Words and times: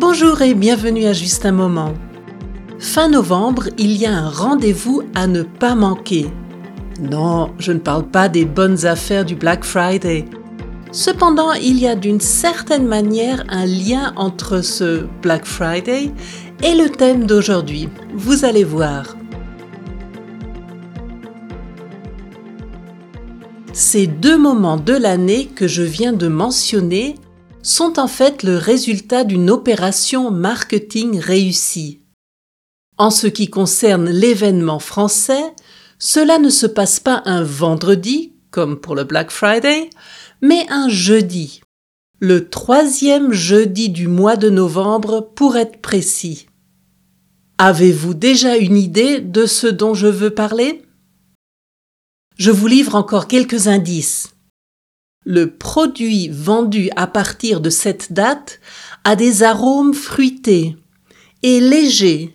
Bonjour 0.00 0.42
et 0.42 0.54
bienvenue 0.54 1.06
à 1.06 1.12
Juste 1.12 1.44
un 1.44 1.50
moment. 1.50 1.92
Fin 2.78 3.08
novembre, 3.08 3.64
il 3.78 3.96
y 3.96 4.06
a 4.06 4.12
un 4.12 4.30
rendez-vous 4.30 5.02
à 5.16 5.26
ne 5.26 5.42
pas 5.42 5.74
manquer. 5.74 6.30
Non, 7.00 7.50
je 7.58 7.72
ne 7.72 7.80
parle 7.80 8.06
pas 8.06 8.28
des 8.28 8.44
bonnes 8.44 8.86
affaires 8.86 9.24
du 9.24 9.34
Black 9.34 9.64
Friday. 9.64 10.24
Cependant, 10.92 11.52
il 11.52 11.80
y 11.80 11.88
a 11.88 11.96
d'une 11.96 12.20
certaine 12.20 12.86
manière 12.86 13.42
un 13.48 13.66
lien 13.66 14.12
entre 14.14 14.60
ce 14.60 15.04
Black 15.20 15.44
Friday 15.44 16.12
et 16.62 16.74
le 16.76 16.90
thème 16.90 17.26
d'aujourd'hui. 17.26 17.88
Vous 18.14 18.44
allez 18.44 18.62
voir. 18.62 19.16
Ces 23.72 24.06
deux 24.06 24.38
moments 24.38 24.76
de 24.76 24.94
l'année 24.94 25.46
que 25.46 25.66
je 25.66 25.82
viens 25.82 26.12
de 26.12 26.28
mentionner 26.28 27.16
sont 27.62 27.98
en 27.98 28.08
fait 28.08 28.42
le 28.42 28.56
résultat 28.56 29.24
d'une 29.24 29.50
opération 29.50 30.30
marketing 30.30 31.18
réussie. 31.18 32.00
En 32.96 33.10
ce 33.10 33.26
qui 33.26 33.48
concerne 33.48 34.10
l'événement 34.10 34.78
français, 34.78 35.54
cela 35.98 36.38
ne 36.38 36.50
se 36.50 36.66
passe 36.66 37.00
pas 37.00 37.22
un 37.26 37.42
vendredi, 37.42 38.32
comme 38.50 38.80
pour 38.80 38.94
le 38.94 39.04
Black 39.04 39.30
Friday, 39.30 39.90
mais 40.40 40.66
un 40.68 40.88
jeudi. 40.88 41.60
Le 42.20 42.48
troisième 42.48 43.32
jeudi 43.32 43.90
du 43.90 44.08
mois 44.08 44.36
de 44.36 44.50
novembre 44.50 45.20
pour 45.34 45.56
être 45.56 45.80
précis. 45.80 46.46
Avez-vous 47.58 48.14
déjà 48.14 48.56
une 48.56 48.76
idée 48.76 49.20
de 49.20 49.46
ce 49.46 49.66
dont 49.66 49.94
je 49.94 50.06
veux 50.06 50.30
parler? 50.30 50.82
Je 52.36 52.52
vous 52.52 52.68
livre 52.68 52.94
encore 52.94 53.26
quelques 53.26 53.66
indices. 53.66 54.30
Le 55.30 55.50
produit 55.50 56.30
vendu 56.30 56.88
à 56.96 57.06
partir 57.06 57.60
de 57.60 57.68
cette 57.68 58.14
date 58.14 58.60
a 59.04 59.14
des 59.14 59.42
arômes 59.42 59.92
fruités 59.92 60.74
et 61.42 61.60
légers 61.60 62.34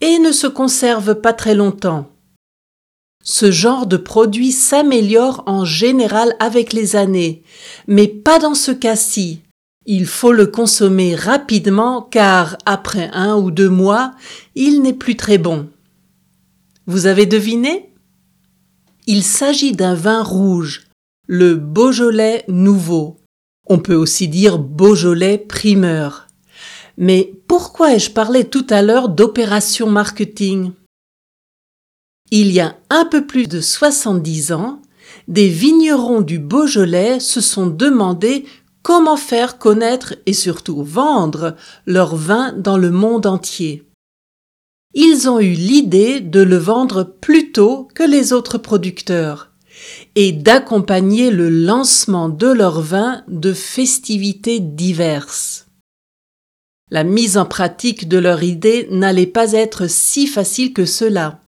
et 0.00 0.20
ne 0.20 0.30
se 0.30 0.46
conserve 0.46 1.16
pas 1.16 1.32
très 1.32 1.56
longtemps. 1.56 2.08
Ce 3.24 3.50
genre 3.50 3.88
de 3.88 3.96
produit 3.96 4.52
s'améliore 4.52 5.42
en 5.46 5.64
général 5.64 6.36
avec 6.38 6.72
les 6.72 6.94
années, 6.94 7.42
mais 7.88 8.06
pas 8.06 8.38
dans 8.38 8.54
ce 8.54 8.70
cas-ci. 8.70 9.42
Il 9.84 10.06
faut 10.06 10.30
le 10.30 10.46
consommer 10.46 11.16
rapidement 11.16 12.02
car 12.02 12.56
après 12.66 13.10
un 13.14 13.34
ou 13.34 13.50
deux 13.50 13.68
mois, 13.68 14.14
il 14.54 14.80
n'est 14.82 14.92
plus 14.92 15.16
très 15.16 15.38
bon. 15.38 15.68
Vous 16.86 17.06
avez 17.06 17.26
deviné? 17.26 17.92
Il 19.08 19.24
s'agit 19.24 19.72
d'un 19.72 19.94
vin 19.94 20.22
rouge, 20.22 20.84
le 21.30 21.56
Beaujolais 21.56 22.42
nouveau. 22.48 23.20
On 23.66 23.80
peut 23.80 23.94
aussi 23.94 24.28
dire 24.28 24.58
Beaujolais 24.58 25.36
primeur. 25.36 26.26
Mais 26.96 27.34
pourquoi 27.46 27.92
ai-je 27.92 28.10
parlé 28.10 28.46
tout 28.46 28.66
à 28.70 28.80
l'heure 28.80 29.10
d'opération 29.10 29.90
marketing? 29.90 30.72
Il 32.30 32.50
y 32.50 32.60
a 32.60 32.78
un 32.88 33.04
peu 33.04 33.26
plus 33.26 33.46
de 33.46 33.60
70 33.60 34.52
ans, 34.52 34.80
des 35.28 35.48
vignerons 35.48 36.22
du 36.22 36.38
Beaujolais 36.38 37.20
se 37.20 37.42
sont 37.42 37.66
demandé 37.66 38.46
comment 38.82 39.18
faire 39.18 39.58
connaître 39.58 40.14
et 40.24 40.32
surtout 40.32 40.82
vendre 40.82 41.56
leur 41.84 42.16
vin 42.16 42.54
dans 42.54 42.78
le 42.78 42.90
monde 42.90 43.26
entier. 43.26 43.86
Ils 44.94 45.28
ont 45.28 45.40
eu 45.40 45.52
l'idée 45.52 46.20
de 46.20 46.40
le 46.40 46.56
vendre 46.56 47.04
plus 47.04 47.52
tôt 47.52 47.86
que 47.94 48.02
les 48.02 48.32
autres 48.32 48.56
producteurs 48.56 49.48
et 50.14 50.32
d'accompagner 50.32 51.30
le 51.30 51.48
lancement 51.48 52.28
de 52.28 52.48
leur 52.48 52.80
vin 52.80 53.22
de 53.28 53.52
festivités 53.52 54.60
diverses. 54.60 55.66
La 56.90 57.04
mise 57.04 57.36
en 57.36 57.44
pratique 57.44 58.08
de 58.08 58.18
leur 58.18 58.42
idée 58.42 58.88
n'allait 58.90 59.26
pas 59.26 59.52
être 59.52 59.88
si 59.88 60.26
facile 60.26 60.72
que 60.72 60.86
cela. 60.86 61.42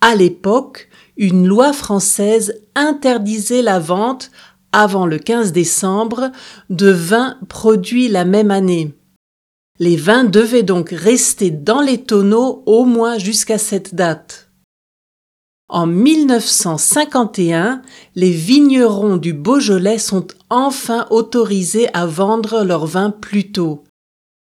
À 0.00 0.14
l'époque, 0.14 0.88
une 1.16 1.46
loi 1.46 1.72
française 1.72 2.62
interdisait 2.74 3.62
la 3.62 3.78
vente 3.78 4.30
avant 4.72 5.06
le 5.06 5.18
15 5.18 5.52
décembre 5.52 6.32
de 6.70 6.90
vins 6.90 7.38
produits 7.48 8.08
la 8.08 8.24
même 8.24 8.50
année. 8.50 8.94
Les 9.78 9.96
vins 9.96 10.24
devaient 10.24 10.62
donc 10.62 10.90
rester 10.90 11.50
dans 11.50 11.80
les 11.80 12.02
tonneaux 12.02 12.62
au 12.66 12.84
moins 12.84 13.18
jusqu'à 13.18 13.58
cette 13.58 13.94
date. 13.94 14.45
En 15.68 15.88
1951, 15.88 17.82
les 18.14 18.30
vignerons 18.30 19.16
du 19.16 19.32
Beaujolais 19.32 19.98
sont 19.98 20.28
enfin 20.48 21.08
autorisés 21.10 21.88
à 21.92 22.06
vendre 22.06 22.62
leurs 22.62 22.86
vins 22.86 23.10
plus 23.10 23.50
tôt. 23.50 23.82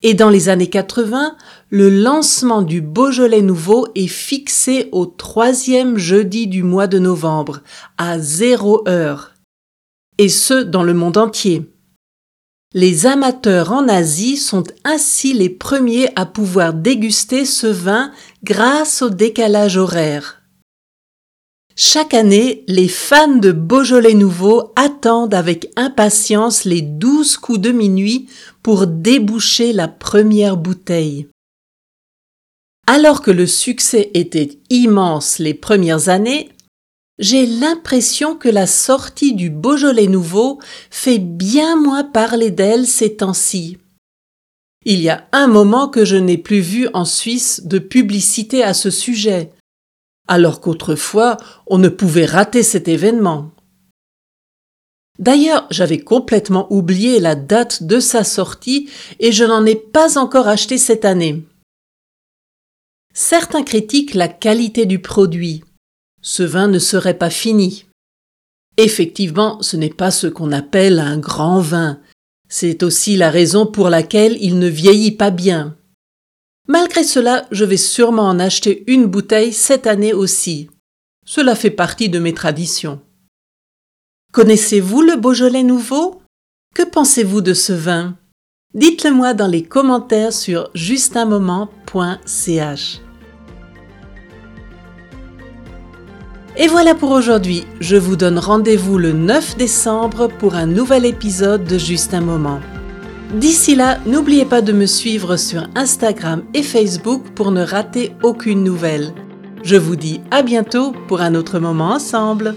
Et 0.02 0.16
dans 0.16 0.32
les 0.32 0.50
années 0.50 0.72
80, 0.72 1.38
le 1.70 1.90
lancement 1.90 2.64
du 2.64 2.82
Beaujolais 2.82 3.44
nouveau 3.44 3.88
est 3.94 4.08
fixé 4.08 4.90
au 4.92 5.06
troisième 5.06 5.98
jeudi 5.98 6.48
du 6.48 6.64
mois 6.64 6.88
de 6.88 6.98
novembre, 6.98 7.62
à 8.00 8.18
zéro 8.18 8.84
heure. 8.88 9.34
Et 10.18 10.30
ce, 10.30 10.64
dans 10.64 10.84
le 10.84 10.96
monde 10.96 11.18
entier. 11.18 11.70
Les 12.74 13.06
amateurs 13.06 13.72
en 13.72 13.88
Asie 13.88 14.36
sont 14.36 14.64
ainsi 14.84 15.34
les 15.34 15.50
premiers 15.50 16.10
à 16.16 16.26
pouvoir 16.26 16.74
déguster 16.74 17.46
ce 17.46 17.68
vin 17.68 18.12
grâce 18.44 19.04
au 19.04 19.12
décalage 19.12 19.78
horaire. 19.78 20.43
Chaque 21.76 22.14
année, 22.14 22.64
les 22.68 22.88
fans 22.88 23.36
de 23.36 23.52
Beaujolais 23.52 24.14
Nouveau 24.14 24.72
attendent 24.76 25.34
avec 25.34 25.72
impatience 25.76 26.66
les 26.66 26.82
douze 26.82 27.36
coups 27.36 27.60
de 27.60 27.72
minuit 27.72 28.28
pour 28.62 28.86
déboucher 28.86 29.74
la 29.74 29.88
première 29.88 30.56
bouteille. 30.56 31.28
Alors 32.86 33.22
que 33.22 33.32
le 33.32 33.48
succès 33.48 34.12
était 34.14 34.60
immense 34.70 35.40
les 35.40 35.56
premières 35.56 36.10
années, 36.10 36.50
j'ai 37.18 37.48
l'impression 37.48 38.36
que 38.36 38.50
la 38.50 38.68
sortie 38.68 39.34
du 39.34 39.50
Beaujolais 39.50 40.08
Nouveau 40.08 40.60
fait 40.92 41.20
bien 41.20 41.76
moins 41.76 42.04
parler 42.04 42.52
d'elle 42.52 42.86
ces 42.86 43.16
temps-ci. 43.16 43.78
Il 44.86 45.02
y 45.02 45.10
a 45.10 45.28
un 45.32 45.48
moment 45.48 45.88
que 45.88 46.06
je 46.06 46.18
n'ai 46.18 46.38
plus 46.38 46.60
vu 46.60 46.88
en 46.94 47.06
Suisse 47.06 47.62
de 47.64 47.80
publicité 47.80 48.64
à 48.64 48.74
ce 48.74 48.92
sujet, 48.92 49.50
alors 50.28 50.62
qu'autrefois 50.62 51.38
on 51.68 51.78
ne 51.78 51.90
pouvait 51.90 52.26
rater 52.26 52.64
cet 52.64 52.88
événement. 52.88 53.52
D'ailleurs, 55.20 55.68
j'avais 55.70 56.00
complètement 56.00 56.72
oublié 56.72 57.20
la 57.20 57.36
date 57.36 57.84
de 57.84 58.00
sa 58.00 58.24
sortie 58.24 58.90
et 59.20 59.32
je 59.32 59.44
n'en 59.44 59.66
ai 59.66 59.76
pas 59.76 60.18
encore 60.18 60.48
acheté 60.48 60.78
cette 60.78 61.06
année. 61.06 61.44
Certains 63.14 63.64
critiquent 63.64 64.16
la 64.16 64.28
qualité 64.28 64.88
du 64.88 65.00
produit. 65.00 65.64
Ce 66.22 66.42
vin 66.42 66.68
ne 66.68 66.80
serait 66.80 67.18
pas 67.18 67.30
fini. 67.30 67.86
Effectivement, 68.78 69.62
ce 69.62 69.78
n'est 69.78 69.94
pas 69.94 70.10
ce 70.10 70.26
qu'on 70.26 70.52
appelle 70.52 70.98
un 70.98 71.20
grand 71.20 71.60
vin. 71.60 72.00
C'est 72.50 72.82
aussi 72.82 73.16
la 73.16 73.30
raison 73.30 73.68
pour 73.68 73.90
laquelle 73.90 74.38
il 74.42 74.58
ne 74.58 74.68
vieillit 74.68 75.12
pas 75.12 75.30
bien. 75.30 75.76
Malgré 76.74 77.04
cela, 77.04 77.46
je 77.52 77.64
vais 77.66 77.78
sûrement 77.78 78.28
en 78.28 78.40
acheter 78.40 78.84
une 78.88 79.06
bouteille 79.06 79.54
cette 79.54 79.86
année 79.86 80.12
aussi. 80.12 80.72
Cela 81.24 81.54
fait 81.54 81.70
partie 81.70 82.10
de 82.10 82.18
mes 82.18 82.34
traditions. 82.34 83.00
Connaissez-vous 84.32 85.04
le 85.04 85.16
Beaujolais 85.16 85.62
nouveau? 85.62 86.24
Que 86.74 86.82
pensez-vous 86.82 87.42
de 87.42 87.54
ce 87.54 87.74
vin? 87.74 88.18
Dites-le 88.74 89.12
moi 89.12 89.36
dans 89.36 89.46
les 89.46 89.62
commentaires 89.62 90.34
sur 90.34 90.72
justunmoment.ch. 90.74 93.02
Et 96.58 96.68
voilà 96.68 96.96
pour 96.96 97.12
aujourd'hui. 97.12 97.66
Je 97.82 97.98
vous 97.98 98.16
donne 98.16 98.40
rendez-vous 98.40 98.98
le 98.98 99.12
9 99.12 99.58
décembre 99.58 100.28
pour 100.40 100.56
un 100.56 100.66
nouvel 100.66 101.06
épisode 101.06 101.66
de 101.66 101.78
Juste 101.78 102.16
un 102.16 102.22
moment. 102.22 102.62
D'ici 103.34 103.74
là, 103.74 103.98
n'oubliez 104.06 104.46
pas 104.46 104.62
de 104.62 104.72
me 104.72 104.86
suivre 104.86 105.38
sur 105.38 105.68
Instagram 105.74 106.44
et 106.54 106.62
Facebook 106.62 107.24
pour 107.34 107.50
ne 107.50 107.64
rater 107.64 108.12
aucune 108.22 108.64
nouvelle. 108.64 109.12
Je 109.64 109.76
vous 109.76 109.96
dis 109.96 110.22
à 110.30 110.44
bientôt 110.44 110.92
pour 111.08 111.22
un 111.22 111.34
autre 111.34 111.58
moment 111.58 111.94
ensemble. 111.94 112.54